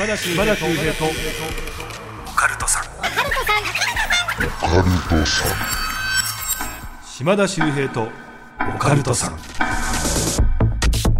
[0.00, 1.04] 島田秀平と。
[1.04, 2.84] オカルトさん。
[7.04, 8.08] 島田秀平と
[8.74, 9.38] オカルトさん。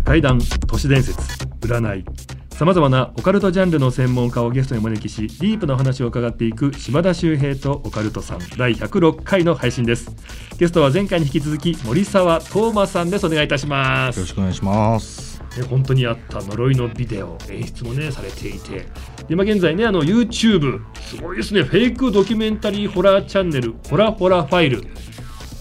[0.03, 1.21] 怪談都市伝説
[1.61, 2.07] 占い。
[2.53, 8.39] さまざまなオカルトジャンルの専門家をゲストにお招きしディープなお話を伺っていく島田秀平とオカルトさん。
[8.57, 10.11] 第106回の配信です。
[10.57, 13.27] ゲストは前回に引き続き森沢東馬さんです。
[13.27, 14.17] お願いいたします。
[14.17, 15.30] よろしくお願いします。
[15.57, 18.71] ね、本当にあった呪いのビデオ演出もねされていて。
[18.79, 18.86] で
[19.31, 21.63] 今現在ねあの YouTube すごいですね。
[21.64, 24.85] フェイクドキュメンタリーホラーチャンネルホラホラファイル。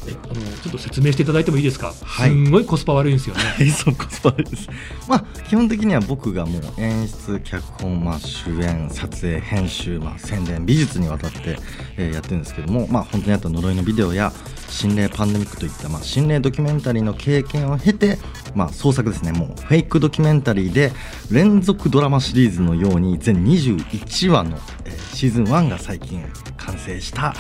[0.07, 4.67] あのちょっと説明していただいてもいいですか、はいすんごいコスパ悪いんですよね はい、そうコスパです。
[5.07, 11.57] まあ基本的には僕がもう演出、脚本、まあ主演、撮影、編集、まあ宣伝、美術にわたって、
[11.97, 14.31] えーやってるんですけども、まあ本当にあった呪いのビデオや
[14.69, 18.19] 心霊パンデミックといったまあ心霊ドキュメンタリーの経験を経て、
[18.55, 19.31] まあ創作ですね。
[19.31, 20.91] もうフェイクドキュメンタリーで
[21.31, 26.23] 連続ドラマシリーズのように全21話の、えーシーズン1が最近
[26.55, 27.35] 完成した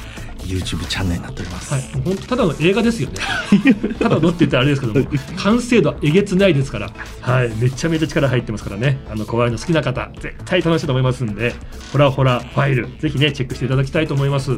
[0.49, 1.73] YouTube チャンネルになっております。
[1.73, 3.17] はい、本当ただの映画ですよね。
[3.99, 8.99] ただのって言ったらあれですけども完成度はえげつないですから、はい、めちゃめちゃ力入ってますからね。
[9.09, 11.53] あの怖いの好きな方絶対楽しいと思いますんで
[11.91, 14.51] ホラホラファイルぜひねチェックしていただきたいと思います。
[14.51, 14.57] ま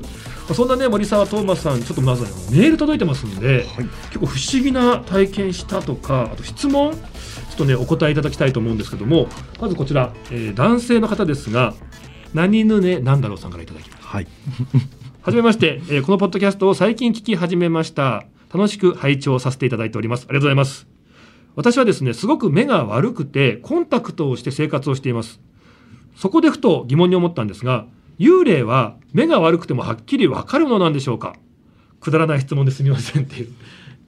[0.51, 3.65] あそんなね森沢トーマスさんちょっとまずはメール届いてますんで、
[4.09, 6.99] 結構不思議な体験したとかあと質問ちょ
[7.53, 9.27] っとねお答えいただきたいと思うんですけども
[9.59, 11.73] まずこちら、えー男性の方ですが
[12.33, 14.07] 何ぬねなんだろうさんからいただきます。
[14.07, 14.27] はい。
[15.23, 18.25] はじめまして、えーこのポッドキャストを最近聞き始めました。
[18.51, 20.25] 楽しく拝聴させていただいております。
[20.27, 20.87] ありがとうございます。
[21.55, 25.39] 私はですね、すごく目が悪くて、コンタクトをして生活をしています。
[26.15, 27.85] そこでふと疑問に思ったんですが、
[28.17, 31.35] 幽霊は目が悪くてもはっきりわかるものなんでしょうか？
[31.99, 33.53] くだらない質問ですみませんっていう。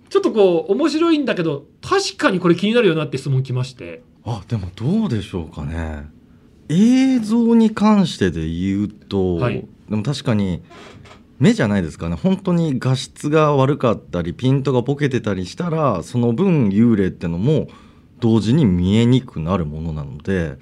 [0.10, 4.02] ちょっとこう、面白いんだけど、確かにこれ気になるよなって質問来まして。
[4.26, 6.08] あでもどうでしょうかね
[6.70, 10.62] 映像に関してで言うと、はいでも確かに
[11.40, 12.16] 目じゃないですかね。
[12.16, 17.68] 本当に画質が悪かったりピントがボケてたりしたらその分幽霊ってのも
[18.20, 20.58] 同時に見えにくくなるものなので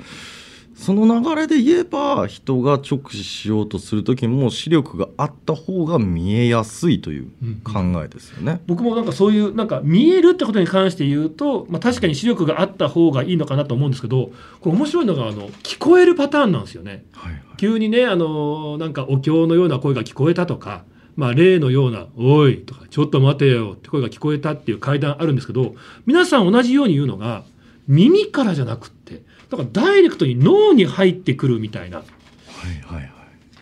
[0.81, 7.31] その流れで言えば人が直視しようとする時も視力があった方が見えやすいという
[7.63, 8.61] 考えですよね。
[8.65, 17.05] 僕もなんかそういうなんか見えるってことに関して言うと、まあ、確かに視力があった方がいいのかなと思うんですけどこれ面白いのがあの聞こえるパターンなんですよね。
[17.13, 20.83] はいはい急にねあのなんかお経のような声が聞こえたとか、
[21.15, 25.75] まあ、霊のような「おい」とか「ちょっと待てよ」って声が聞こえたっていう階段あるんですけど
[26.07, 27.43] 皆さん同じように言うのが
[27.87, 29.21] 耳からじゃなくって
[29.51, 31.97] だからダイレクトに脳に入ってくるみたいな。
[31.97, 33.11] はいはいはい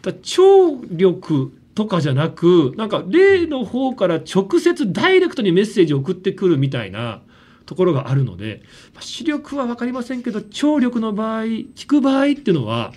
[0.01, 7.21] だ聴力とかじゃなくなんか霊の方から直接ダイレクトにメッセージを送ってくるみたいな
[7.65, 8.61] ところがあるので、
[8.93, 12.93] まあ視力は分かりませんけど聴力の場合聞く場合っていうのは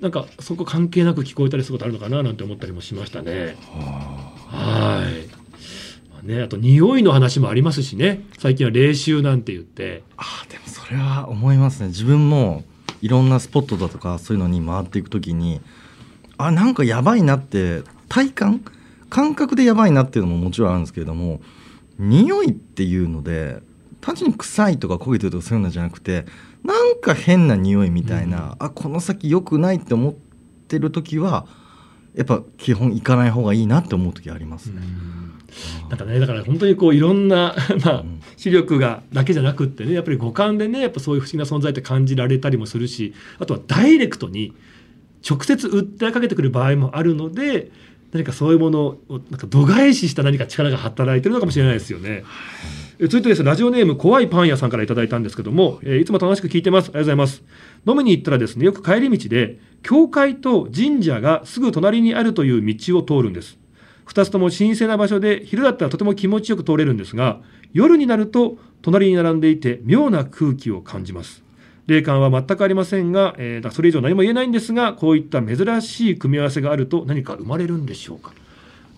[0.00, 3.56] なんかそこ関係なく聞こえたりすることあるのかななんて思ったりもしましたね。
[4.48, 5.28] はい。
[6.10, 11.88] まあね、あと匂いの話もありますしね最近は霊臭なんて言ってあーでもそれは思いますね。
[11.88, 12.64] 自分も
[13.00, 15.60] いろんなスポットだとかそういうのに回っていく時に
[16.36, 18.64] あなんかやばいなって体感
[19.08, 21.40] 感覚でやばいなっていうのももちろんあるんですけれども
[21.98, 23.60] 匂いっていうので
[24.00, 26.24] 単純に臭いとか焦げてるとかそういうのじゃなくて
[26.64, 30.14] なんか変な匂いみたいな、あこの先良くないって思っ
[30.68, 31.46] てる時は
[32.20, 34.82] やっぱ基本行かない方がいいなって思う時ありますね。
[35.88, 44.52] なんかねだから本当にこういろんな、 まあうん、視力がだけじゃなくってねやっぱり五感でねやっぱそういう不思議な存在って感じられたりもするしあとはダイレクトに
[45.28, 47.70] 直接訴えかけてくる場合もあるので
[48.12, 52.08] 何かそういうものをなんか度外視した何か力が働いてるのかもしれないですよね。
[52.10, 52.24] え
[53.02, 53.42] 続いてです。
[53.42, 56.88] ラジオネーム怖いパン屋さんからいただいたんですけども、えーいつも楽しく聞いてます。
[56.88, 57.42] ありがとうございます。
[57.86, 63.56] 飲みに行ったらですねよく帰り道で教会と神社がすぐ隣にあるという道を通るんです。
[64.06, 67.40] 2つとも神聖な場所で昼だったらとても気持ちよく通れるんですが
[67.72, 71.42] 夜になると隣に並んでいて妙な空気を感じます。
[71.86, 78.34] 霊感は全くありませんが、えーだそれ以上何も言えないんですがこういった珍しい組み合わせがあると何か生まれるんでしょうか、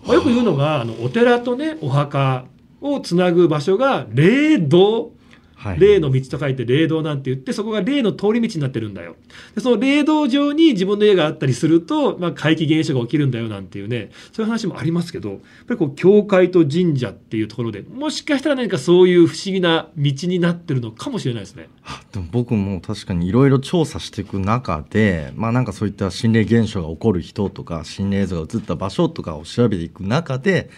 [0.05, 2.51] まよく言うのがあのお寺とねお墓
[2.83, 5.11] をつなぐ場所が霊道。
[5.55, 5.79] はい。
[5.79, 9.15] 霊の道と書いて霊道なんて言ってそこが霊の通り道になってるんだよ。
[9.55, 14.11] でその霊道上に自分の家があったりすると、まあ、怪奇現象が起きるんだよなんていうね。
[14.33, 21.69] そういう話もありますけどやっぱりこう教会と神社っていうところでもしかしたら何かそういう不思議な道になってるのかもしれないですね。
[21.85, 30.69] あでも僕も確かにいろいろ調査していく中でまあなんかそういった心霊現象が起こる人とか心霊映像が映った場所とかを調べていく中で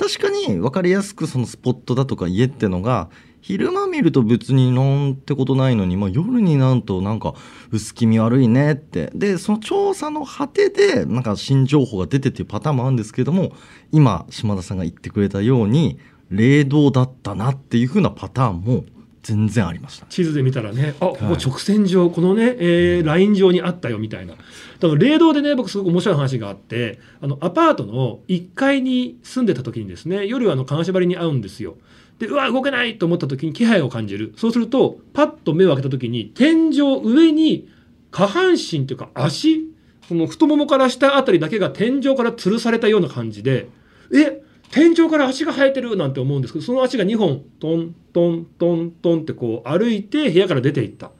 [0.00, 3.10] 確かに分かりやすくそのスポットだとか家ってのが
[3.42, 7.34] 昼間見ると別になんてことないのに、まあ、夜になるとなんか
[7.70, 9.10] 薄気味悪いねって。
[9.14, 13.52] でその調査の果てでなんか新情報が出てっていうパターンもあるんですけども
[13.92, 15.98] 今島田さんが言ってくれたように
[16.30, 18.84] 冷凍だったなっていう風なパターンも
[19.22, 20.06] 全然ありました。
[20.06, 24.34] 地図で見たらねあここ直線上、このね、えー、ライン上にあったよみたいな。
[24.34, 31.76] だから霊道でね僕すごく面白い話があってあのアパートの1階に住んでた時にですね夜あの金縛りに会うんですよ。
[32.18, 34.32] でうわ動けないと思った時に気配を感じる。
[34.36, 37.68] そうするとパッと目を開けた時に天井上に
[38.10, 39.70] 下半身というか足
[40.08, 43.68] その太ももから下あたりだけが天井から吊るされたような感じで
[44.12, 51.10] え天井から足が生えてるなんて思うんですけどその足が2本トントントントンってこう歩いて部屋から出ていった。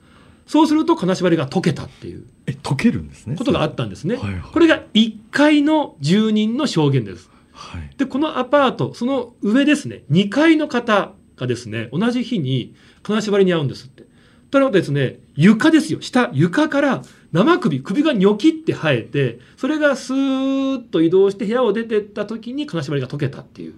[0.47, 2.25] そうすると金縛りが解けたっていう。
[2.47, 4.43] え解けるんですねことがあったんですね、はいはい。
[4.52, 7.31] これが1階の住人の証言です。
[7.52, 7.91] はい。
[7.97, 10.03] でこのアパートその上ですね。
[10.11, 14.03] 2階の方がですね同じ日に金縛りに遭うんですって。
[14.03, 14.11] というこ
[14.50, 16.00] とはですね床ですよ。
[16.00, 23.75] 下床から生首首がニョキって生えてそれがスーッと移動して部屋を出てった時に金縛りが解けたっていう。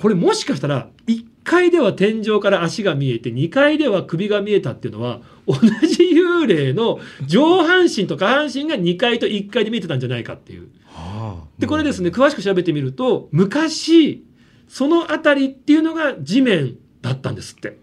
[0.00, 10.68] これもしかしたら1階では天井から足が見えて2階では首が見えたっていうのは同じ幽霊の上半身と下半身が2階と1階で見えてたんじゃないかっていう。
[10.86, 11.48] はあ。
[11.58, 14.24] でこれですね詳しく調べてみると昔
[14.68, 17.76] その辺りっていうのが地面だったんですって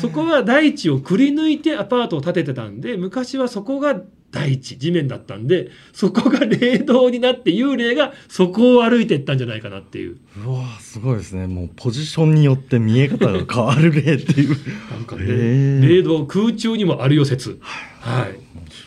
[0.00, 4.00] そこは大地をくり抜いてアパートを建ててたんで昔はそこが
[4.34, 10.18] 大地地面だったんでそこが霊道になって幽霊がそこを歩いていったんじゃないかなっていう。
[10.44, 11.46] うわーすごいですね。
[11.46, 14.56] もうポジションによって見え方が変わる例っていう。
[14.90, 17.58] なんかね霊道空中にもあるよ説。
[18.00, 18.32] はい、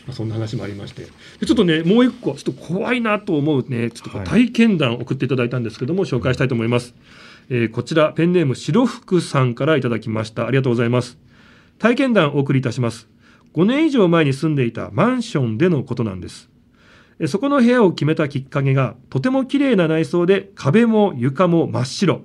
[0.06, 1.06] まあ、そんな話もありまして。
[1.40, 6.94] でちょっとねもう一個ちょっと怖いなと思うねちょっと体験談を送っていただいたんですけども紹介したいと思います、
[7.50, 10.46] えーこちらペンネーム白福さんからいただきました。
[10.46, 11.18] ありがとうございます。
[11.78, 13.08] 体験談をお送りいたします。
[13.54, 16.50] 5年以上前に住んでいたマンションでのことなんです。
[17.18, 22.20] えそこの部屋を決めたきっかけがとても綺麗な内装で壁も床も真っ白。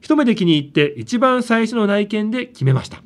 [0.00, 3.02] 一目で気に入って一番最初の内見で決めました。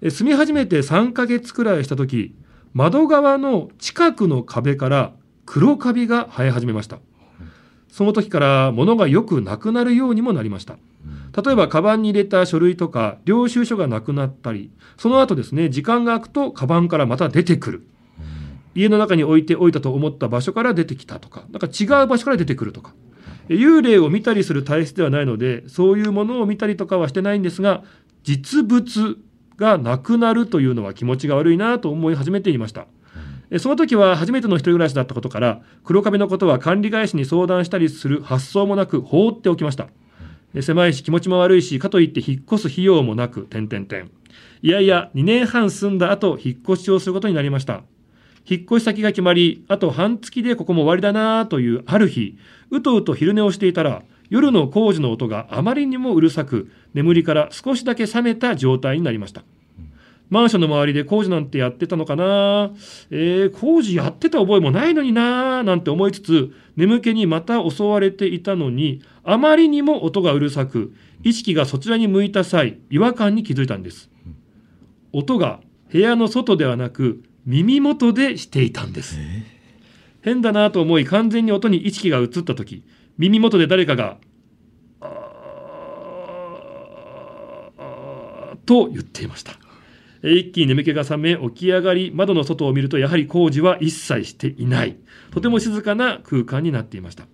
[0.00, 2.34] え住み始めて3ヶ月くらいした時
[2.74, 5.12] 窓側の近くの壁から
[5.46, 6.98] 黒カビが生え始めました。
[7.92, 10.78] その時から物がよくなくなるようにもなりました。
[11.44, 17.86] 例えばカバンに入れた書類とか領収書がなくなったりその後ですね時間が空くとカバンからまた出てくる。
[18.74, 22.94] 家の中に置いておいたと思った場所から出てきたとかなんか違う場所から出てくるとか。
[23.50, 27.82] え幽霊を見たりする体質ではないのでそういうものを見たりとかはしてないんですが
[28.22, 29.18] 実物
[29.58, 32.82] がなくなるというのは気持ちが悪いなと思い始めていました。
[32.82, 32.86] え
[33.58, 39.88] その時は初めての一人暮らしだったことから黒壁のことは管理会社に相談したりする発想もなく放っておきました。
[40.54, 44.10] え狭いし気持ちも悪いしかといって引っ越す費用もなく点々点
[44.60, 47.82] いやいや2年半住んだ後引っ越しをすることになりました。
[48.44, 52.36] 引っ越し先が決まりあと半月でここも終わりだなというある日
[52.70, 59.44] うとうと昼寝をしていたら夜の工事の音があまりにもうるさく眠りから少しだけ覚めた状態になりました。
[60.32, 62.72] マンションの周りで工事なんてやってたのかな？
[63.10, 74.08] えー、工事やってた覚えもないのにななんて思いつつ眠気にまた襲われていたのにあまりにも音がうるさく意識がそちらに向いた際違和感に気づいたんです。
[75.12, 75.60] 音が
[75.92, 79.18] 部屋の外ではなく耳元でしていたんです。
[80.22, 82.84] 変だなと思い完全に音に意識が移った時
[83.18, 84.16] 耳元で誰かが
[85.02, 85.10] 「あー
[87.76, 89.52] あーと言っていました。
[89.52, 89.61] えー
[90.22, 94.96] 一気に眠気が覚め起き上がり窓の外を見るとやはり工事は一切していない。
[95.32, 97.26] とても静かな空間になっていました。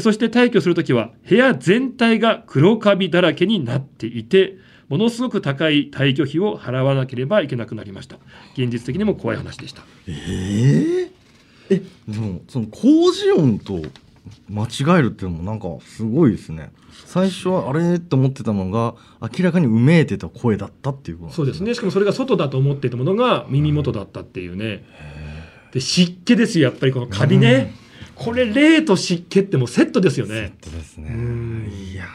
[0.00, 4.56] そして退去するときは部屋全体が黒カビだらけになっていて
[4.88, 8.16] ものすごく高い退去費を払わなければいけなくなりました。
[8.54, 9.82] 現実的にも怖い話でした。
[10.06, 11.10] えー？
[11.70, 13.80] えでもその工事音と
[14.48, 16.72] 間違えるっていうのもなんかすごいですね。
[17.06, 21.74] 最初はあれって思ってたのが明らかにうめいてた声だったっていうことなんそうですね。
[21.74, 24.84] しかもそれが外だと思っていたものが耳元だったっていうね。
[25.72, 27.74] で湿気ですよやっぱりこのカビね。
[28.14, 30.54] これ霊と湿気ってもうセットですよね。
[30.62, 31.10] そうですね。
[31.10, 31.70] うん。
[31.70, 32.06] いやー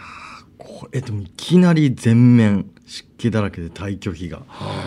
[0.57, 4.41] これでもいきなり全面湿気だらけで退去費が。
[4.47, 4.83] は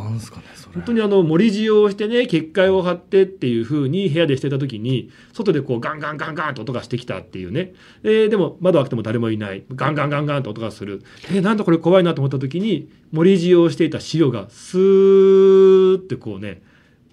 [0.00, 0.04] い。
[0.04, 9.64] なんすかね本当にあの盛り塩をしてね結界を張ってっていう風に部屋でしてた時に外でこうガンガンガンガンと音がしてきたっていうね、えーでも窓開けても誰もいない。
[9.74, 11.02] ガンガンガンガンと音がする。
[11.30, 16.62] えーなんだこれ怖いなと思った時に盛り塩をしていた塩がスーってこうね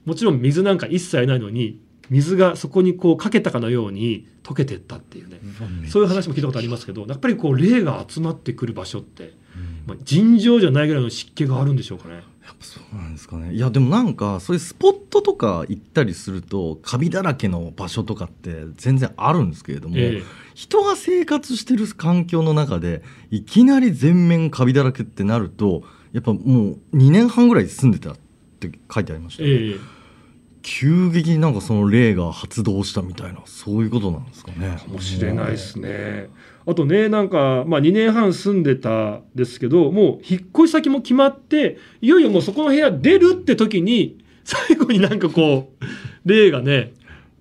[0.05, 5.39] もちろん水なんか一切ないのに水がそこにこうかけたかのように溶けてったっていうね、
[5.87, 9.33] そういう話も聞いたことありますけどやっぱりこう霊が集まってくる場所って、
[9.85, 12.15] まあ、尋常じゃないぐらいの湿気があるんでしょうかね。
[12.15, 12.23] やっ
[12.57, 13.53] ぱそうなんですかね。
[13.53, 20.23] いやでもなんかそういうスポットとか行ったりするとカビだらけの場所とかって全然あるんですけれども、ええ。
[20.53, 25.83] 人が生活してる環境の中でいきなり全面カビだらけってなると
[26.13, 28.15] やっぱもう2年半ぐらい住んでたっ
[28.59, 30.00] て書いてありましたね、ええ
[30.61, 36.29] 急激になんかその霊が発動したみたいなそういうことなんですかねかもしれないですね。
[36.65, 46.93] あとねなんか、まあ、2年半住んでたですけどもう引っ越し先も決まっていよいよもうそこの部屋出るって時に最後になんかこう霊がね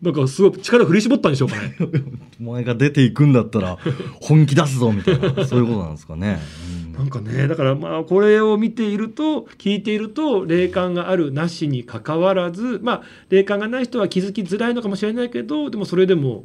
[0.03, 1.77] なんかすごく力振り絞ったんでしょうかね。
[2.41, 3.79] お前が出ていくんだったら
[4.21, 5.45] 本気出すぞみたいな。
[5.45, 6.39] そういうことなんですかね、
[6.87, 6.93] うん。
[6.95, 16.45] なんかねだからまあこれを見ていると聞いていると霊感があるなしにかかわらずまあ霊感がない人は気づきづらいのかもしれないけどでもそれでも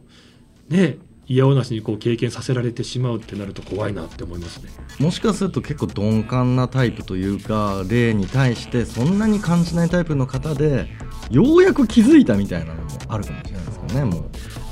[0.70, 4.70] ねいやおうなしにこう経験させられてしまうってなると怖いなって思いますね。
[5.00, 10.88] もしかすると結構鈍感なタイプというか霊に対してそんなに感じないタイプの方で
[11.32, 14.25] ようやく気づいたみたいなのもあるかもしれないですけどねもう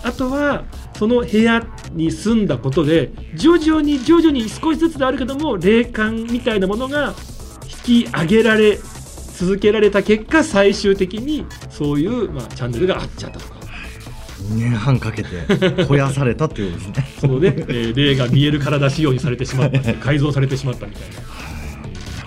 [0.04, 0.66] あとは
[0.98, 7.16] その部屋に住んだことで徐々に徐々に少しずつではあるけども霊感みたいなものが
[7.88, 13.53] 引き上げられ続けられた結果最終的にそういう、まあ、チャンネルがあっちゃったとか
[14.44, 15.30] 2年半かけて
[15.84, 17.08] 肥やされたっていうことですね。
[17.20, 19.94] そのね、えー霊が見える体仕様にされてしまった。
[19.96, 21.02] 改造されてしまったみたい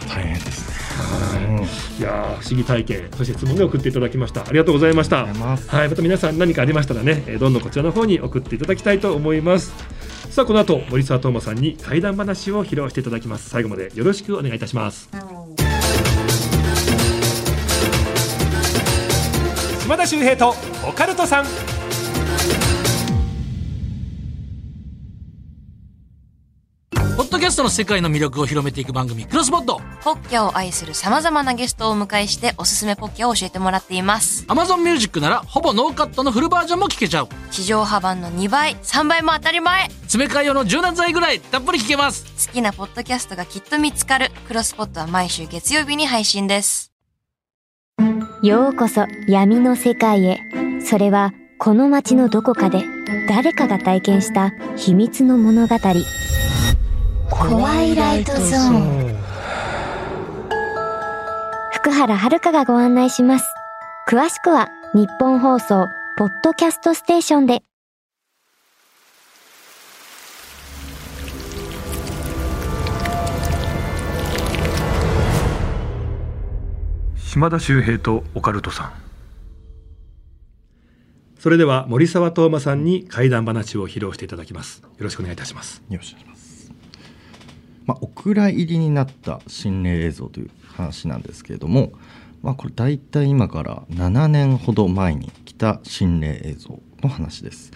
[0.09, 0.15] な。
[0.15, 0.77] 大変ですね。
[1.99, 3.09] いやー不思議体験。
[3.17, 4.43] そして質問で送っていただきました。
[4.43, 5.21] ありがとうございました。
[5.21, 5.69] ありがとうございます。
[5.69, 9.73] はいまた皆さん何かありましたらねえーどんどんこちらの方に送っていただきたいと思います。
[10.31, 13.51] さあこの後森沢東馬さんに怪談話を披露していただきます。
[13.51, 15.09] 最後までよろしくお願いいたします。
[19.83, 20.55] 島田秀平と
[20.87, 21.76] オカルトさん
[27.47, 29.81] キャストの世界の魅力を広めていく番組、クロスポッド。
[30.03, 34.45] ポッキャを愛する様々なゲストをお迎えしておすすめポッキャを教えてもらっています。
[34.49, 37.29] Amazon Music なら、ほぼノーカットのフルバージョンも聞けちゃう。
[37.53, 42.49] 地上波版の2倍、3倍も当たり前詰め替え用の柔軟剤ぐらい、たっぷり聞けます。
[42.49, 44.33] 好きなポッドキャストがきっと見つかる。
[44.49, 46.91] クロスポッドは毎週月曜日に配信です。
[48.43, 50.41] ようこそ闇の世界へ。
[50.85, 52.85] それはこの街のどこかで
[53.29, 55.77] 誰かが体験した秘密の物語。
[57.31, 59.17] 怖いライトゾーン。
[61.73, 63.45] 福原遥がご案内します。
[64.09, 67.63] 詳しくは日本放送ポッドキャストステーションで。
[77.17, 78.93] 島田秀平とオカルトさん
[81.39, 86.46] それでは森沢東馬さんに怪談話を披露していただきますよろしくお願いいたしますよろしくお願いします。
[88.27, 91.93] 蔵入りになった心霊映像という話なんですけれども、
[92.43, 97.71] まあ、これ大体今から7年ほど前に来た心霊映像の話です。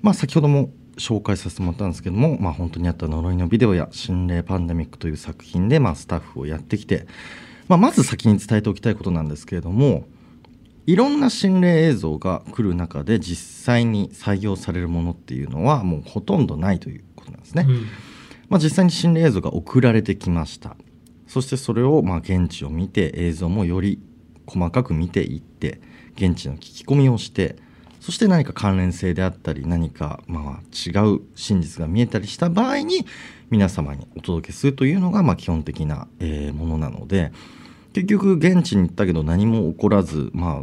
[0.00, 7.06] まあ、先ほども紹介させてもらったんですけども、まあ、本当にあった呪いのビデオや心霊パンデミックという作品で、まあ、スタッフをやってきて、
[7.68, 10.04] まあ、まず先に伝えておきたいことなんですけれども
[10.86, 17.66] いろんな心霊映像が来る中で実際に採用されるものっていうのはもうほとんどないということなんですね。
[17.68, 17.86] うん
[18.48, 20.76] まあ、実際に心霊映像が送られてきました
[21.26, 23.98] そしてそれをまあ現地を見て映像もより
[24.46, 25.80] 細かく見ていって
[26.14, 27.56] 現地の聞き込みをして
[28.00, 33.06] そして何か関連性であったり何かまあ違う真実が見えたりした場合に
[33.50, 37.32] 皆様にお届けするというのがまあ基本的なえーものなので
[37.94, 40.62] 結局現地に行ったけど何も起こらずま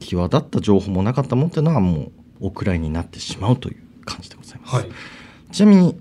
[0.00, 4.76] 際立った情報もなかったものっていうのはもうお蔵入りになってしまうという感じでございます。
[4.76, 4.88] はい
[5.50, 5.98] ちなみに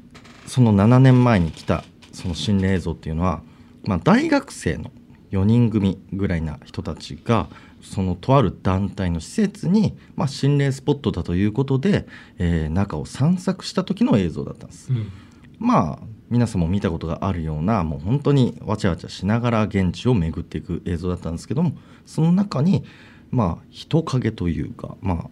[0.58, 3.44] その7年前に来たその心霊映像っていうのは、
[3.84, 4.90] まあ、大学生の
[5.30, 7.46] 4人組ぐらいな人たちが
[7.84, 12.08] そのとある団体の施設に、まあ、心霊スポットだということで、
[12.40, 14.92] えー中を散策した時の映像だったんです。
[14.92, 15.12] うん
[15.60, 22.84] まあ皆さんも見たことがあるようなもう本当にわちゃわちゃしながら現地を巡っていく映像だったんですけどもその中に
[23.32, 25.30] まあ人影というかまあ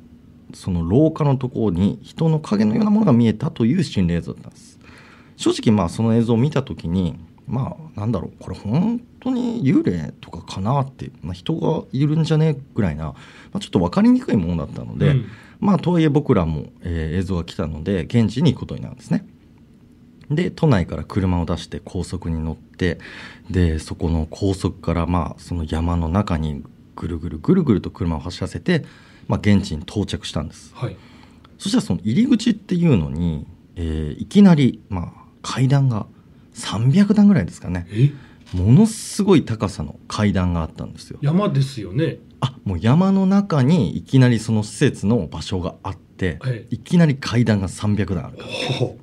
[0.55, 4.74] その廊下のところに人の影のようなものが見えたという心霊映像だったんです
[5.37, 13.13] 正直まあその映像を見た時にまあなんだろうこれ本当に幽霊とかかなって、まあ、人がいるんじゃねえぐらいな、ま
[13.53, 15.25] あ、ちょっと分かりにくいものだったので、うん。
[15.59, 19.25] まあとはいえ僕らも、えー映像が来たので現地に行くことになるんですね。
[20.29, 22.97] で都内から車を出して高速に乗って
[23.51, 26.63] でそこの高速からまあその山の中に
[26.95, 28.85] ぐるぐるぐるぐると車を走らせて
[29.27, 30.73] まあ、現地に到着したんです。
[30.75, 30.97] はい。
[31.57, 36.07] そしたらその入り口っていうのに、えーいきなり、まあ、階段が
[36.55, 37.87] 300段ぐらいですかね。
[37.91, 38.11] え？
[38.53, 41.19] ものすごい高さの階段があったんですよ。
[41.21, 42.17] 山ですよね。
[42.41, 48.37] あもう山の中にいきなりその施設の場所があって、えいきなり階段が300段ある
[48.79, 48.97] ほ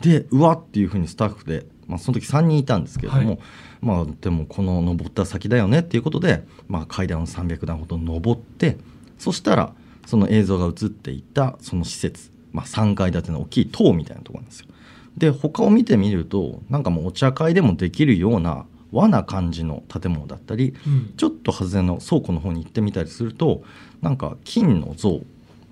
[0.00, 3.38] でうわっていうふうにスタッフで、まあ、その時3人いたんですけれども、はい。
[3.80, 8.76] まあでもこの登った先だよねっていうことで、まあ、階段を300段ほど登って
[9.18, 9.74] そしたら
[10.06, 14.66] その映像が映っていたその施設、まあ、3階建ての大きい塔みたいなところなんですよ。
[15.16, 23.62] で他を見てみるとなんかもうお茶会でもできるような和な感じの建物だったりう、うん、ちょっと外れの倉庫の方に行ってみたりすると
[24.00, 25.20] なんか金の像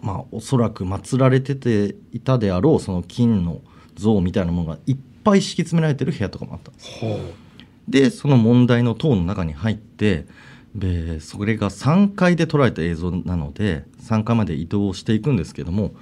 [0.03, 3.61] まあおそらく祀られてていたであろうその金の
[3.97, 6.99] 像みたいなものがいっぱい敷き詰められてる部屋とかもあったんです。
[7.01, 7.19] ほ
[7.89, 10.27] でその問題の塔の中に入って
[10.75, 15.93] でそれが3階で撮られた映像なので3階まで移動していくんですけども、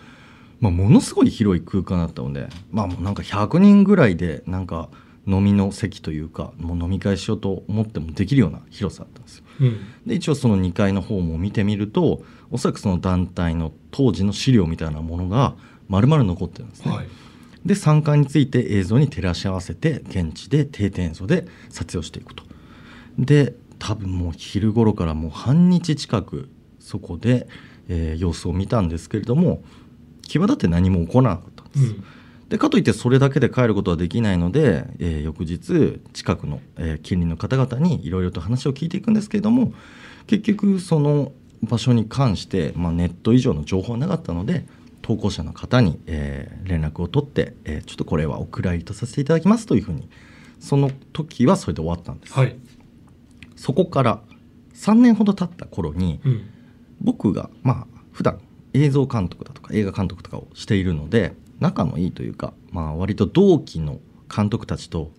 [0.60, 4.88] まあ、ものすごい広い空間だったのでまあもうなんか100人ぐらいでなんか
[5.26, 9.44] 飲みの席というかもう飲み会しようと思ってもできるような広さだったんですよ。
[9.60, 15.54] う、うん、で一応その2階の方も見てみるとおそらくその団体の当時の資料みたいなものが
[15.88, 16.92] 丸々残ってるんですね。
[16.92, 17.06] はい
[17.66, 22.44] で3階について映像に照らし合わせて現地で定点映像で撮影をしていくと。
[23.18, 26.48] で多分もう昼頃からもう半日近く
[26.78, 27.48] そこで、
[27.88, 29.62] えー様子を見たんですけれども
[30.28, 31.84] 際立って何も起こらなかったんです。
[31.84, 32.04] うん。
[32.48, 39.74] でかといってそれだけで帰ることはできないので、えー翌日近くの、えー近隣の方々にいろいろと話を聞いていくんですけれども
[40.26, 41.32] 結局その
[41.62, 44.66] 場所に関して、まあ、ネット以上の情報はなかったので
[45.02, 50.08] 投稿者の方に、えー連絡を取って、えーちょっとこれはお蔵入りとさせていただきますというふうに
[50.58, 52.56] その時はそれで終わったんです、はい、
[53.56, 54.20] そこから
[54.74, 56.50] 3年ほど経った頃にうん、
[57.00, 58.40] 僕がまあ普段
[58.82, 63.98] 映像監督だとか映画監督とかをしているので仲のいいというか、まあ、割と同期の
[64.34, 65.10] 監督たちと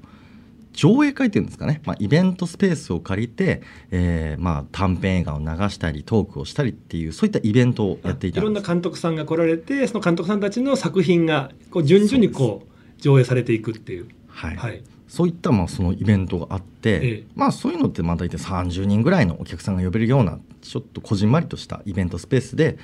[0.73, 3.61] 上映会っていうんですかね、まあ、イベントスペースを借りて、
[3.91, 14.07] えーまあ、短編映画を流したりトークをしたりっていうそういったイベントをやっていたいろんな監督さんが来られてその監督さんたちの作品がこう順々にこう上映されていくっていう。
[14.27, 14.55] はい。
[14.55, 14.83] はい。
[15.07, 17.23] そういったまあそのイベントがあって、ええ。
[17.35, 22.77] まあそういうのってまあ大体30人ぐらいのお客さんが呼べるようなちょっとこじんまりとしたイベントスペースで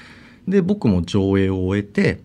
[0.47, 2.19] で僕も上映を終えて、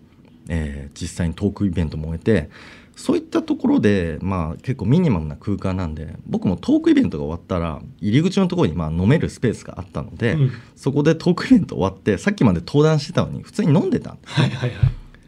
[0.49, 2.49] えー実際にトークイベントも終えて
[2.95, 10.51] そういったところでまあ結構ミニマムな空間なんで僕もトークイベントが終わったら入り口のところにまあ飲めるスペースがあったので、うん。
[10.75, 14.79] そこでトークイベント終わってさっきまで登壇してたのに普通に飲んでたんですはいはいはい。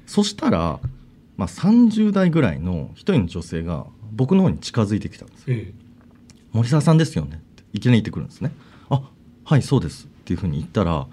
[0.05, 0.79] そしたら、
[1.37, 5.73] まあ、30代ぐらいの一人の女性が僕の方に近づいてきたんですえ。
[6.51, 8.51] 森沢さんですよねっていきなり言ってくるんですね。
[8.89, 9.01] あ
[9.45, 11.07] はいそうですっていうふうに言ったら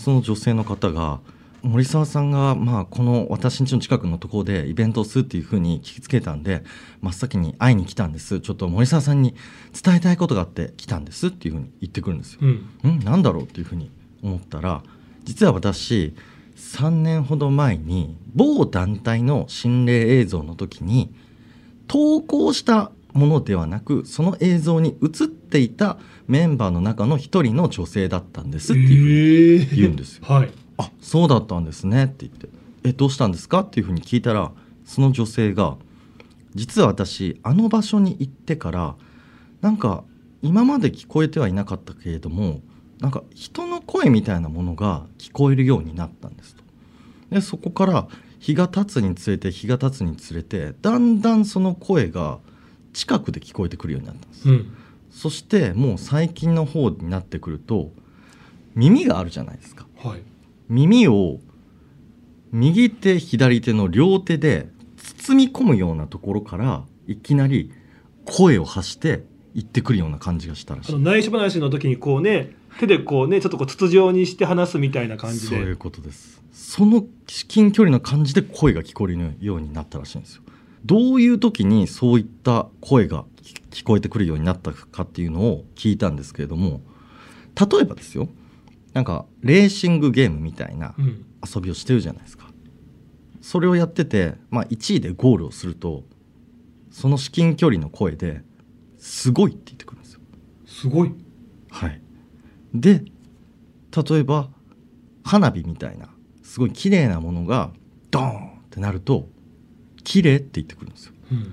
[0.00, 1.20] その女性の方が
[1.62, 6.64] 森沢さんが、まあ、この私ん家の近くのところでイベントをするっていうふうに聞きつけたんで
[7.02, 8.40] 真っ先に会いに来たんです。
[8.40, 9.34] ちょっと森沢さんに
[9.80, 11.26] 伝えたいことがあって来たんです。
[11.26, 12.40] っていうふうに言ってくるんですよ。
[12.42, 12.98] えうん。
[12.98, 13.04] ん？
[13.04, 13.90] なんだろうっていうふうに
[14.22, 14.82] 思ったら
[15.24, 16.14] 実は私
[16.56, 21.12] 3年ほど前に某団体の心霊映像の時に
[21.88, 30.24] 投稿したものではなくその映像に映っていたメンバーの中の一人の女性だったんですっていうふうにええ言うんですよ。
[30.26, 30.52] はい。
[30.78, 32.48] あそうだったんですねって言って。
[32.84, 34.52] えどうしたんですかっていうふうに聞いたら
[34.84, 35.76] その女性が
[36.54, 38.94] 実は私あの場所に行ってから
[39.60, 40.04] なんか
[40.42, 42.60] 今まで聞こえてはいなかったけれども
[43.00, 46.62] なんか人の声みたいなものが聞こえるようになったんですと。
[47.30, 48.08] でそこから
[48.38, 52.38] 日が経つにつれて日が経つにつれてだんだんその声が
[52.92, 54.48] 近くで聞こえてくるようになったんです。
[54.48, 54.76] うん
[55.10, 57.90] そしてもう最近の方になってくると
[58.74, 59.86] 耳があるじゃないですか。
[59.96, 60.22] はい。
[60.68, 61.38] 耳を
[62.52, 67.72] 右手左手の両手で包み込むようなところからいきなり
[68.24, 70.98] 声を発して言ってくるような感じがしたらしい。
[70.98, 75.56] 内緒話の時にこうね手でこうねちょっとこう筒状にして話すみたいな感じで。
[75.56, 80.42] そういうことですその至近距離の感じで声が聞こえるようになったらしいんですよ。
[80.84, 83.24] どういう時にそういった声が
[83.70, 86.82] 聞こえてくるようになったかっていうのを聞いたんですけれども
[87.54, 88.28] 例えばですよ
[88.92, 91.26] なんかレーシングゲームみたいなうん。
[91.54, 92.50] 遊びをしてるじゃないですか。
[93.40, 96.04] それをやってて、まあ、1位でゴールをすると
[96.90, 98.42] その至近距離の声で
[98.98, 100.20] すごいって言ってくるんですよ。
[100.66, 101.14] すごい。
[101.70, 102.00] はい。
[102.74, 103.02] で
[103.96, 104.50] 例えば
[105.24, 106.10] 花火みたいな
[106.42, 107.72] すごい綺麗なものが
[108.10, 109.28] ドーンってなると
[110.04, 111.14] 綺麗って言ってくるんですよ。
[111.32, 111.52] うん。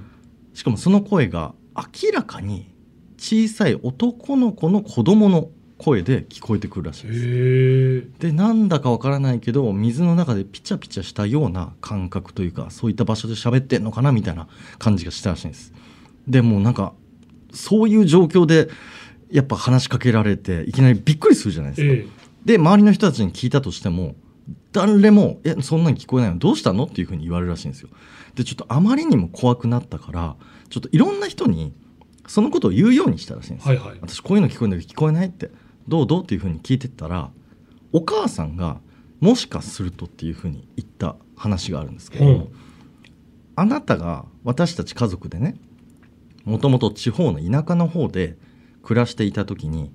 [0.54, 2.74] しかもその声が明らかに
[3.18, 7.24] 小さい男の子の子供の声で聞こえてくるらしいへです。
[7.28, 14.48] えでなんだかわからないけど水の中でピチャピチャしたような感覚というかそういった場所で喋ってんのかなみたいな
[14.80, 15.74] 感じがしたらしいんです。
[16.28, 16.94] でもうなんか
[17.54, 18.70] そういう状況で
[19.32, 22.08] やっぱ話しかけられていきなりびっくりするじゃないですか、ええ。
[22.46, 24.16] で周りの人たちに聞いたとしても
[24.72, 26.40] 誰も「えそんなに聞こえないの？
[26.40, 27.90] どうしたの?」っていうふうに言われるらしいんですよ。
[28.36, 30.36] でちょっとあまりにも怖くなったから
[30.70, 31.74] ちょっといろんな人に
[32.28, 33.76] そのことを言うようにしたらしいんですよ。
[33.80, 33.98] はいはい。
[34.02, 35.50] 私こういうの聞こえるんだけど聞こえないって。
[35.88, 37.32] どうどうっていうふうに聞いてったら
[37.94, 38.82] お母さんが
[39.22, 42.48] もしかするとっていうふうに言った話があるんですけども、うん。
[43.56, 45.56] あなたが私たち家族でね
[46.46, 48.38] もともと地方の田舎の方で
[48.84, 49.92] 暮らしていた時に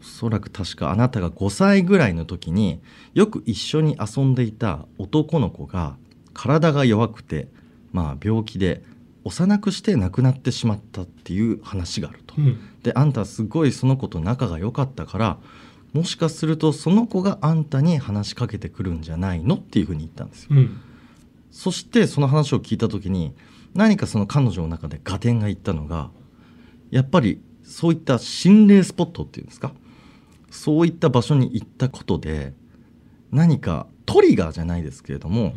[0.00, 2.80] おそらく確かあなたが5歳ぐらいの時に
[3.14, 5.96] よく一緒に遊んでいた男の子が
[6.32, 7.48] 体が弱くて
[7.92, 8.82] まあ病気で
[9.24, 12.34] 幼くして亡くなってしまったっていう話があると。
[12.38, 15.38] うんであんたすごいその子と仲が良かったから
[15.92, 20.50] もしかするとその子があんたに話しかけてくるんじゃないのっていうふうに言ったんですよ。
[20.52, 20.80] うん
[21.50, 23.34] そしてその話を聞いた時に
[23.74, 26.10] 何かその彼女の中で合点がいったのが
[26.90, 29.72] やっぱりそういった心霊スポットっていうんですか？
[30.50, 32.54] そういった場所に行ったことで
[33.32, 35.54] 何かトリガーじゃないですけれども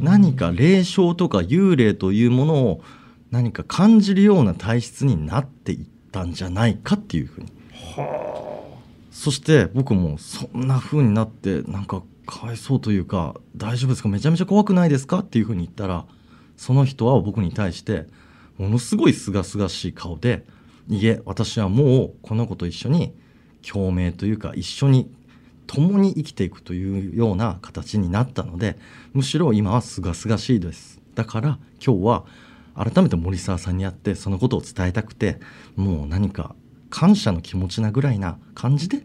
[0.00, 2.82] 何か霊障とか幽霊というものを
[3.30, 7.52] 何か感じるような体質になっていったんじゃないかっていうふうに。
[9.10, 14.08] そして僕もそんな風になってなんかかわいそうというか大丈夫ですか？
[14.08, 15.18] めちゃめちゃ怖くないですか？
[15.18, 16.06] っていう風に言ったら
[16.56, 18.06] その人は僕に対して
[18.56, 20.44] ものすごい清々しい顔で
[20.88, 23.14] いえ私はもうこの子と一緒に
[23.68, 25.10] 共鳴というか一緒に
[25.66, 28.78] 共に生きていくというような形になったので
[29.12, 31.00] むしろ今は清々しいです。
[31.14, 32.24] だから今日は
[32.74, 35.38] 改めて森沢さんに会ってそのことを伝えたくて
[35.76, 36.54] もう何か
[36.88, 39.02] 感謝の気持ちなぐらいな感じで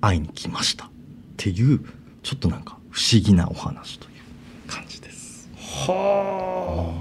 [0.00, 0.86] 会いに来ました。
[0.86, 0.88] っ
[1.36, 1.80] ていう
[2.22, 5.48] ちょっとなんか不思議なお話という感じです。
[5.86, 6.94] は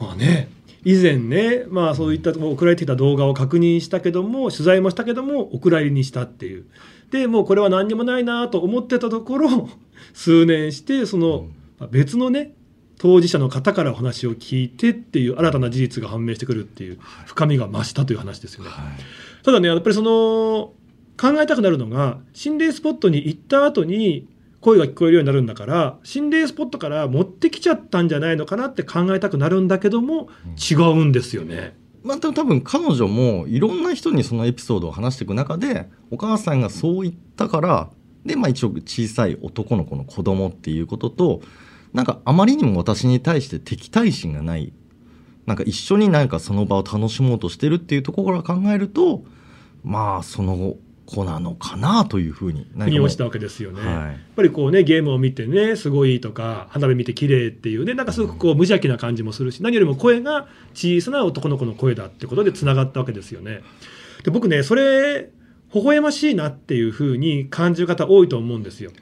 [0.00, 0.04] あ。
[0.04, 0.48] まあね。
[0.84, 6.66] 以前ねまあそういった送られてきた動画を確認したけども取材もしたけどもお蔵入りにしたっていう。
[7.12, 9.68] でもうこれは何にもないなと思ってたところ
[10.14, 11.46] 数年してその
[11.78, 12.54] まあ別のね
[13.02, 18.70] 当事者の方からお話を聞いてっていう新たな事実が判明してくるっていう深みが増したという話ですよね。
[19.42, 20.72] ただねやっぱりその
[21.20, 24.28] 考えたくなるのが心霊スポットに行った後に
[24.60, 30.28] 声が聞こえるようになるんだから心霊スポットから持ってきちゃったんじゃないのかなって考えたくなるんだけども
[30.70, 31.76] 違うんですよね。
[32.04, 37.90] まあ、でも多分彼女もいろんな人にそのエピソードを話していく中でお母さんがそう言ったから
[38.24, 41.42] で、まあ、一応小さい男の子の子供っていうことと
[41.92, 44.72] なんかあまりにも私に対して敵対心がない
[45.46, 49.24] なんか一緒になんかその場を楽しもうとしてるっていうところから考えると
[49.84, 53.80] まあその子なのかなというふうに腑に落ちたわけですよね。
[53.84, 63.62] はいやっぱりこうねゲームを見てねすごいとか花火見て綺麗っていうねなんかすごくこう無邪気な感じもするし何よりも声が小さな男の子の声だってことでつながったわけですよね。
[64.24, 65.30] で僕ねそれ
[65.74, 68.92] 微笑ましいなっていうふうに感じる方多いと思うんですよ。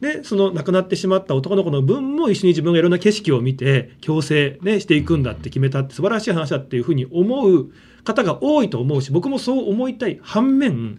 [0.00, 7.72] でその亡くなってしまった男の子の分も一緒に自分がいろんな景色を見て共生、ね、していくんだって決めたって素晴らしい話だっていうふうに思う
[8.04, 10.98] 方が多いと思うし僕もそう思いたい反面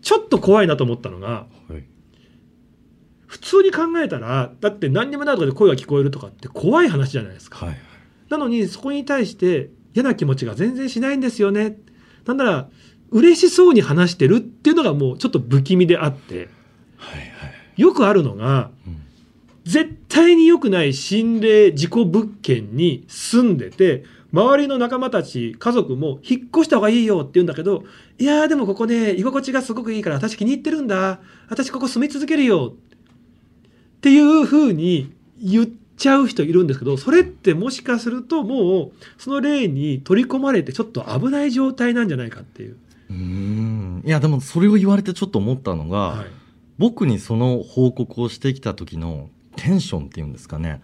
[0.00, 1.84] ちょっと怖いなと思ったのがはい。
[3.26, 7.66] 普通に考えたらだって何にもないところで声が聞こえるとかって怖い話じゃないですか。
[7.66, 7.76] はい
[8.28, 11.78] なのにそこに対して嫌な気持ちが全然しないんですよね。
[12.26, 12.68] なんなら
[13.10, 16.48] 嬉しそうに話してるっていうのがもうちょっと不気味であって。
[16.96, 17.27] はいはい
[17.78, 18.98] よくあるのがうん
[19.64, 27.84] 絶対に良くない心霊事故物件に住んでて周りの仲間たち家族も引っ越した方がいいよって言うんだけど
[28.18, 31.20] いやーでもここね居心地がすごくいいから私気に入ってるんだ。
[31.50, 32.72] 私ここ住み続けるよ。
[33.98, 42.76] っていうふうに言っちゃう人いるんですけどそれってもしかするともうその例に取り込まれてちょっと危ない状態なんじゃないかっていう。
[43.10, 44.02] うーん。
[44.06, 46.26] いやでもそれを言われてちょっと思ったのが、はい
[46.78, 50.80] 僕にその報告をしてきた時のテンションっていうんですかね。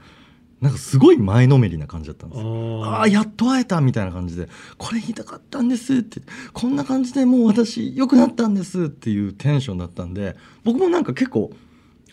[0.61, 2.85] なんかすごい前のめりな感じだったんですよ。
[2.85, 11.51] ああーやっと会えたみたいな感じでこれ言いたかったんですってこんな感じでもう私良くなったんですっていうテンションだったんで僕もなんか結構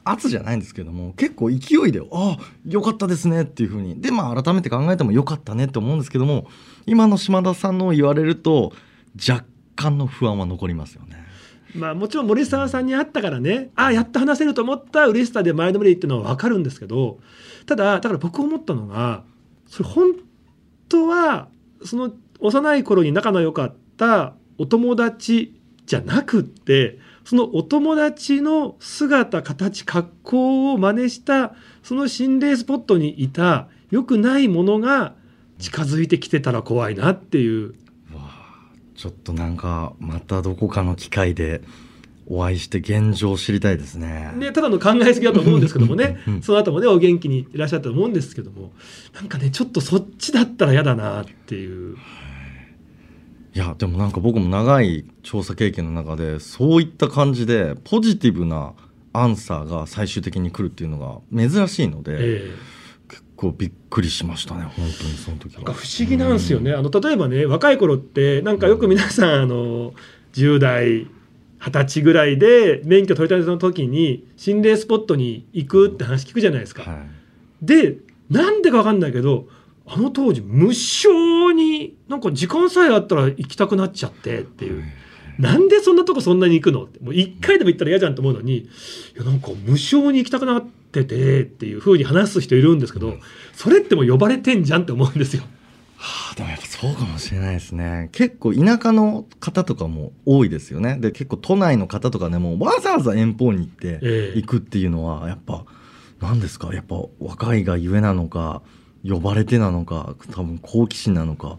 [0.04, 4.02] 圧じゃないんですけども結構勢いで「ああよかったですね」っていうふうに。
[4.02, 6.48] でまあ改めて考えてもよかったねって思うんですけども
[6.86, 8.74] 今の島田さんのを言われると
[9.28, 11.21] 若干の不安は残りますよね。
[11.76, 17.20] まあもちろん森沢さんに会ったからねああやっと話せると思った嬉しさで前のめりっていうのは分かるんですけど
[17.66, 19.24] ただだから僕思ったのが
[19.68, 20.14] それ本
[20.90, 21.48] 当は
[21.84, 31.54] その幼い頃に仲の良かったお友達じゃなくってそのお友達の姿形格好を真似した
[31.84, 35.16] その心霊スポットにいた良くないものが
[35.60, 37.76] 近づいてきてたら怖いなっていう
[39.02, 41.62] ちょっとなんかまたどこかの機会で
[42.28, 44.32] お会いして現状を知りたいですね。
[44.36, 46.20] ね、ただの考えすぎだと思うんですけどもね。
[46.44, 48.74] その後もねお元気にいらっしゃったと思うんですけども
[49.16, 51.96] なんかねちょっとそっちだったら嫌だなっていう。
[53.56, 53.58] い。
[53.58, 58.74] やでもなんか僕も長い調査経験の中でそういった感じでポジティブな
[59.14, 62.52] アンサーが最終的に来るっていうのが珍しいので、ええ。
[62.52, 62.81] 結
[63.42, 65.64] 構びっくりしましたね本当にその時は。
[65.64, 69.94] なんか不思議なんですよね、あの例えばね若い頃ってなんかよく皆さんあの
[70.34, 71.08] 10代
[71.60, 76.84] 20歳ぐらいで免許取り立ての時に心霊スポットに行くって話聞くじゃないですか。
[76.84, 77.22] はい
[77.62, 77.98] で
[78.30, 79.48] なんでか分かんないけど
[79.86, 84.84] あの当時無償になんか時間さえあったら行きたくなっちゃってっていう。
[85.42, 86.84] なんでそんなとこそんなに行くの？
[86.84, 88.70] ってもう一回でも行ったら嫌じゃんと思うのにい
[89.18, 93.16] やなんか無償に行きたくなっててっていう風に話す人いるんですけど
[93.54, 95.44] それってもう呼ばれてんじゃんって思うんですよ。
[95.98, 98.10] はあでもやっぱそうかもしれないですね。
[98.12, 100.98] 結構田舎の方とかも多いですよね。
[101.00, 104.40] で結構都内の方とかでもわざわざ遠方に行ってええ。
[104.40, 105.64] 行くっていうのはやっぱ
[106.20, 106.74] 何ですか？
[106.74, 108.62] やっぱ若いがゆえなのか
[109.08, 111.58] 呼ばれてなのか多分好奇心なのか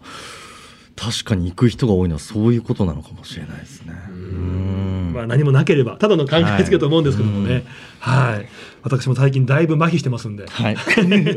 [1.02, 3.92] 確かに行く人が多いのはそういうことなのかもしれないですね。
[4.08, 5.12] うん。
[5.12, 7.64] まあ、何もなければただの考えつけと思うんですけどもね、
[7.98, 8.48] はい。
[8.84, 10.46] 私も最近だいぶ麻痺してますんで。
[10.46, 10.76] はい。
[10.76, 11.34] ありが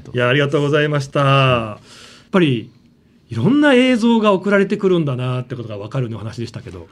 [0.00, 1.20] とういやありがとうございました。
[1.20, 2.70] やっぱり
[3.28, 6.88] いろんな映像が送られてくるんだなってことが分かるお話でしたけど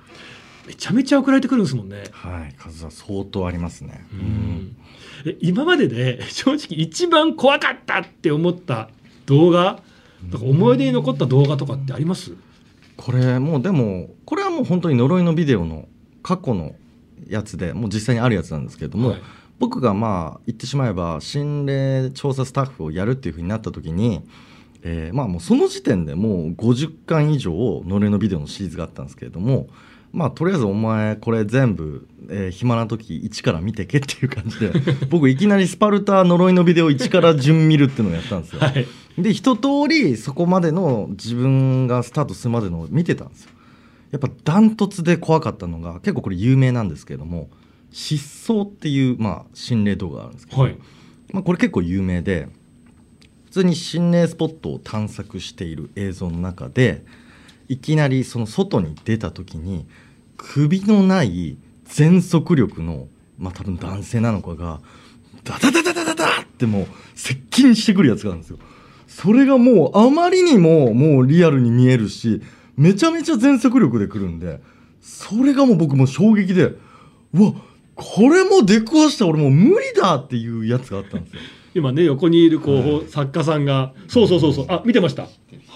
[0.67, 2.05] めちゃめちゃ送られてくるんですもんね。
[2.13, 4.07] はい数は相当ありますね。
[4.13, 4.77] うん。
[5.25, 8.91] え今までで正直一番怖かったって思った
[9.25, 9.81] 動画
[10.31, 12.33] とか思い出に残った動画とかってあります？
[12.97, 15.89] これもうでもこれはもう本当に呪いのビデオの
[16.23, 16.75] 過去の
[17.29, 19.23] やつでもう実際にあるやつなんですけれども、はい。
[19.59, 24.21] 僕がまあ言ってしまえば心霊調査スタッフをやるっていうふうになった時に、
[24.83, 29.69] えーまあもうその時点でもう50巻以上呪いのビデオのシリーズがあったんですけれども
[30.13, 34.73] まあとりあえずお前これ全部、えー暇な時一から見てけっていう感じで
[35.09, 38.61] 僕いきなりスパルタ呪いのビデオ一から順見るっていうのをやったんですよ。
[38.63, 38.87] はい
[39.19, 43.51] で一通りそこまでの自分がスタートするまでのを見てたんですよ
[44.11, 47.49] やっぱダントツで怖かったのが結構これ有名なんですけれども
[47.91, 50.79] 失踪っていう、まあ、心霊動画があるんですけど、はい
[51.33, 52.49] まあ、これ結構有名で
[53.47, 57.05] 普通に心霊スポットを探索している映像の中で
[57.69, 59.87] いきなりその外に出た時に
[60.37, 63.07] 首のない全速力の
[63.39, 64.81] まあ多分男性なのかが
[65.45, 68.59] ダダダダダダダってもう接近してくるやつがあるんですよ。
[69.17, 72.43] それがもうあまりにももうリアルに見えるし
[72.77, 74.61] めちゃめちゃ全速力で来るんで
[75.01, 76.73] それがもう僕もう衝撃で
[77.33, 77.53] うわ
[77.95, 81.43] これも出くわした俺もう無理だっていうやつがあったんですよ。
[81.77, 85.29] 今ね横にいるこう、作家さんがそうそうそうそうあ見てました。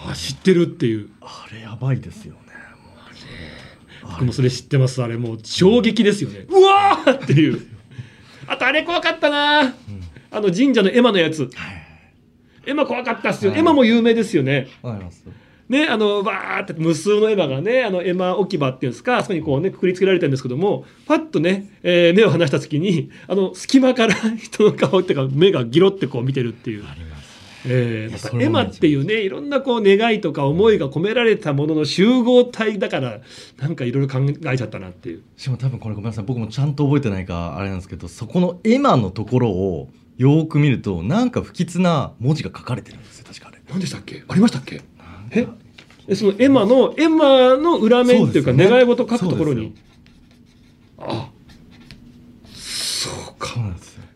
[0.09, 1.11] あ知ってるっていう。
[1.20, 2.40] あれやばいですよね。
[4.03, 5.38] 僕もそれ知ってますあれもう。
[5.44, 6.46] 衝撃ですよね。
[6.48, 7.66] うわーっていう。
[8.48, 9.74] あとあれ怖かったな、
[10.31, 11.48] あの神社の絵馬のやつ
[12.68, 15.24] 絵馬怖かったっすよ、はい絵馬も有名ですよねわかります。
[15.68, 26.88] ね、あのバーって無数の絵馬がねあの絵馬置き場っていうんですかあそこにこうねくくりつけられてるんですけどもパッとね、えー目を離した時にあの隙間から人の顔っていうか目がギロってこう見てるっていう。
[26.88, 27.28] あります。
[27.66, 33.20] えー、なんかそれも絵馬っていうねいろんなこう願いとか思いが込められたものの集合体だから
[33.59, 43.62] なんかいろいろ考えちゃったなっていうしかも多分これごめんなさい僕もちゃんと覚えてないからあれなんですけどそこの絵馬のところをよーく見るとなんか不吉な文字が書かれてるんですよ確かあれ。
[43.70, 44.24] 何でしたっけ？
[44.28, 44.83] ありましたっけ？
[45.31, 45.46] え？
[46.09, 49.74] えその絵馬の絵馬の裏面っていうか願い事書くところに。
[50.98, 51.31] あ
[52.52, 53.61] そうか。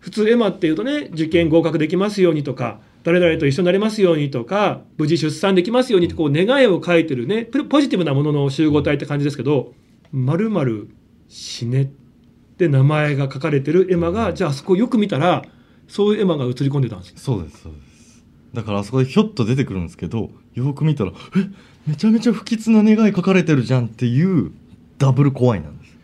[0.01, 9.75] 普通エマっていうとね受験合格できますようにとか誰々と一緒になれますようにとか無事出産できますようにってこう願いを書いてるねプポジティブなものの集合体って感じですけど
[10.11, 10.89] 「まるまる
[11.29, 11.87] 死ね」っ
[12.57, 15.45] て名前が書かれてる絵馬がじゃああそこよく見たら
[15.93, 17.15] そういう絵馬が映り込んでたんですよ。
[17.19, 18.25] そうですそうです。
[18.55, 21.51] だからあそこでひょっと出てくるんですけどよーく見たらえ
[21.87, 24.53] めちゃめちゃ不吉な願い書かれてるじゃんっていう
[24.97, 25.99] ダブル怖いなんです。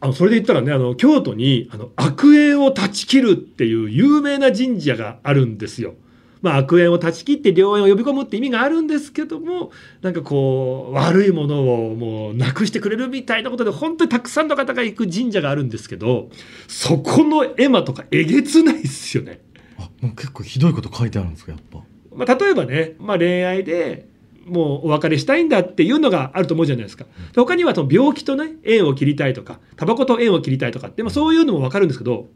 [0.00, 5.94] あのそれで言ったらねあの京都にあの悪縁を断ち切るっていう有名な神社があるんですよ。
[6.42, 16.30] まあ、悪縁を断ち切って良縁を呼び込むって意味があるんですけどもなんかこう悪いものをもうなくしてくれるみたいなことで本当にたくさんの方が行く神社があるんですけど
[16.66, 19.40] そこの絵馬とかえげつないですよね。
[19.78, 21.82] あもう結構ひどいこと書いてあるんですかやっぱ。
[22.14, 24.06] まあ、例えばね、まあ、恋愛で
[24.46, 27.04] もうお別れしたいんだっていうのがあると思うじゃないですか。
[27.32, 32.28] で他にはその病気とね縁を切りたいとかタバコと縁を切りたいとかって、まあ、そういうのも分かるんですけど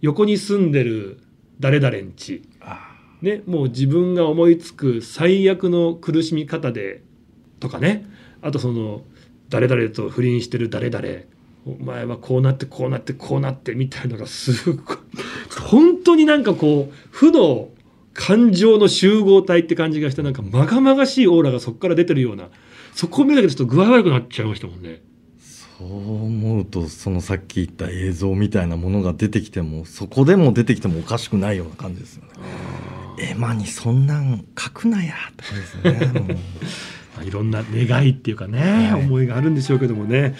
[0.00, 1.20] 横に住んでる
[1.60, 2.42] 誰々んち、
[3.22, 7.02] ね、もう自分が思いつく最悪の苦しみ方で
[7.60, 8.04] とかね
[8.42, 9.02] あとその
[9.48, 11.08] 誰々と不倫してる誰々
[11.64, 14.96] お前はこうなってこうなってこうなってみたいなのがすごい
[15.68, 17.68] 本当になんかこう負の
[18.12, 22.48] 感情の集合体って感じがしてなんかまがまがしいオーラがそこから出てるような
[22.94, 25.00] そこを見るだけでちょっと具合悪くなっちゃいましたもんね。
[25.78, 32.28] そう思うとそのさっき言った映像みたいなものが出てきてもそこでも出てきてもおかしくないような感じですよね。
[33.18, 36.38] エマにそんなん書くなやって感じですね。
[37.26, 40.34] いろんな願いっていうかね、思いがあるんでしょうけどもね、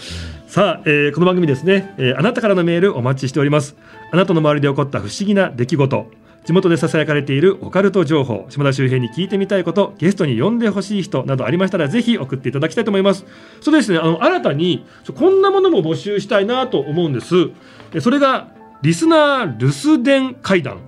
[0.46, 3.76] さあ、えーこの番組ですね、えーあなたからのメールお待ちしております。
[4.11, 6.11] あなたの周りで起こった不思議な出来事。
[6.44, 8.46] 地元でささやかれているオカルト情報。
[8.48, 9.94] 島田周平に聞いてみたいこと。
[9.98, 13.24] ゲストに呼んでほしい人などありましたらぜひ送っていただきたいと思います。
[13.61, 17.50] それでですねあの新たにこんなものも募集したいなと思うんです。
[17.94, 18.48] えそれが
[18.82, 20.78] リスナー留守電会談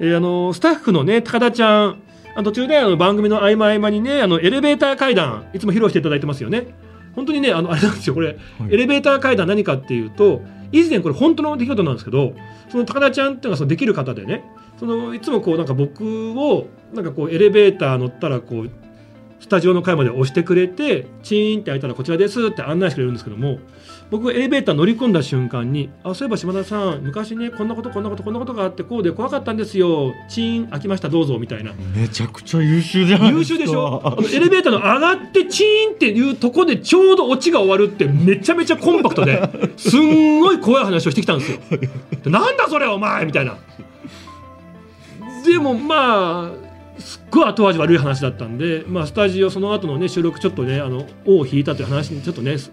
[0.00, 2.02] えーあのスタッフのね高田ちゃん
[2.44, 6.68] 途中であの番組の合間合間にねあのエレベーター階段いつも披露していただいてますよね。
[7.16, 8.14] 本当にねあのあれなんですよ。
[8.14, 8.38] これ、
[8.70, 12.34] エレベーター階段何かっていうと以前これ本当の出来事なんですけど
[12.68, 14.44] その高田ちゃんっていうのがそのできる方でね
[14.78, 18.70] そのいつもこうなんか僕をなんかこうエレベーター乗ったらこう
[19.40, 23.58] スタジオの階まで押してくれてチーンって開いたらこちらですって案内してくれるんですけども
[24.10, 33.30] 僕がエレベーター乗り込んだ瞬間に「あそういえば島田さん昔ねこんなことこんなことこんなことがあってこうで怖かったんですよチーン開きましたどうぞ」みたいなめちゃくちゃ優秀じゃ。
[33.30, 34.02] 優秀でしょ？
[34.04, 39.40] あのエレベーターの上がってチーンっていうとこでちょうどオチが終わるってめちゃめちゃコンパクトで
[39.76, 41.58] すんごい怖い話をしてきたんですよ。
[42.24, 43.56] でなんだそれお前みたいな。
[45.46, 46.67] でもまあ
[46.98, 52.72] すっごい後味悪い話だったんで、まあ、スタジオその後のね収録ちょっとねあの尾を引いたという話にちょっとねす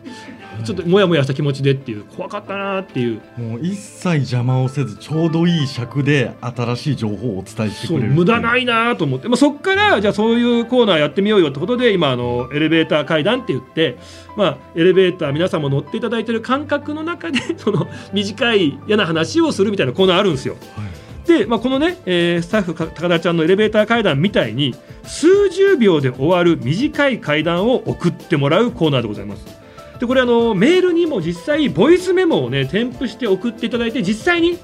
[0.63, 3.21] ちょっとモヤモヤした気持ちでっていう怖かったなっていう。
[3.37, 8.01] もう一切邪魔をせずちょうどいい尺で新しい情報をお伝えしてくそう。
[8.01, 13.97] れる無駄ないいなと思って、まあ、そこからじゃあそういうコーナーやってみようよってことで今あのエレベーター階段って言って、
[14.35, 20.57] まあ、エレベーター皆さんも乗っていただいてる感覚の中でその短い嫌な話をするみたいなコーナーあるんですよ。
[21.25, 29.45] で、まあ、このね、えースタッフ高田ちゃんのエレベーター階段みたいに数十秒で終わる短い階段を送ってもらうコーナーでございます。
[29.99, 34.59] でこれあのメールにも実際ボイスメモをね添付して送っていただいて実際に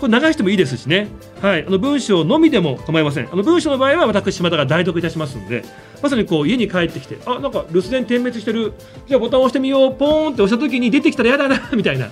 [0.00, 1.06] これ流してもいいですしね、
[1.40, 3.28] はい、あの文章のみでも構いません。
[3.32, 5.64] あの文章の場合は私島田が代読いたしますんで
[6.02, 8.72] まさにこう家に帰ってきてあなんか留守電点滅してる。
[9.06, 9.94] じゃあボタン押してみよう。
[9.94, 12.10] ポーンって押した時に出てきたらやだなみたいな。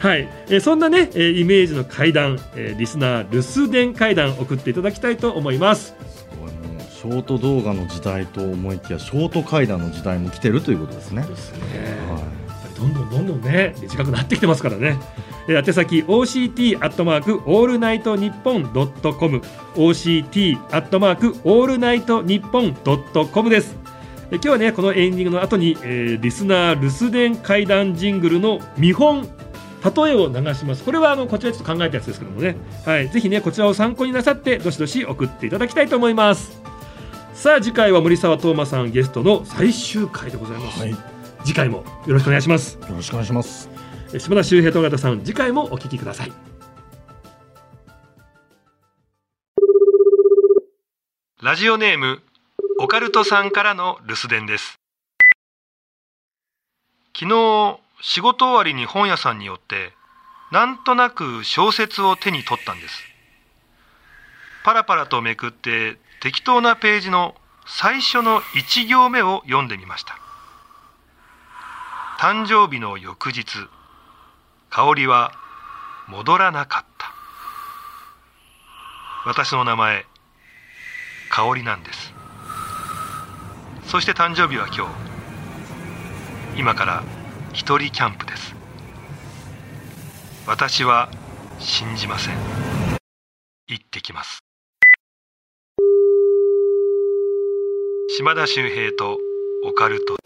[0.00, 5.94] はい、えーそんなね、えーイメージの怪談、えーリスナー留守電怪談送っていただきたいと思います。
[6.90, 11.22] ショート動画の時代と思いきやショート怪談の時代も来てるということですね。
[11.22, 11.96] ですね。
[12.08, 14.98] はやっぱりどんどんどんどんね短くなってきてますからね。
[15.48, 19.42] えー宛先 OCT アットマークオールナイトニッポンドットコム
[19.74, 23.76] OCT アットマークオールナイトニッポンドットコムです。
[24.30, 29.28] えー今日はねこのエンディングの後に、えーリスナー留守電階段ジングルの見本
[29.82, 30.84] 例えを流します。
[30.84, 36.60] これはあのこちらちょっと考えたやつですけどもね、はい、ぜひねこちらを参考になさってどしどし送っていただきたいと思います。
[37.34, 40.98] さあ次回は森沢東馬さんゲストの最終回でございます、はい、よ
[41.44, 42.78] 次回もよろしくお願いします。
[42.88, 43.70] ろしくお願いします。
[44.12, 46.32] え島田秀平と尾形さん次回もお聞きください。
[51.42, 52.20] ラジオネーム
[52.78, 54.78] オカルトさんからの留守電です。
[57.16, 59.92] 昨日仕事終わりに本屋さんに寄って
[60.50, 62.94] なんとなく小説を手に取ったんです。
[64.64, 67.34] パラパラとめくって適当なページの
[67.66, 70.18] 最初の1行目を読んでみました。
[72.18, 73.46] 誕生日の翌日
[74.70, 75.32] 香りは
[76.08, 77.14] 戻らなかった。
[79.24, 80.04] 私の名前
[81.30, 82.12] 香りなんです。
[83.86, 86.60] そして誕生日は今日。
[86.60, 87.04] 今から
[87.52, 88.54] 一人キャンプです。
[90.46, 91.10] 私は
[91.58, 92.34] 信じません。
[93.66, 94.38] 行ってきます。
[98.16, 99.18] 島田秀平と
[99.64, 100.16] オカルト。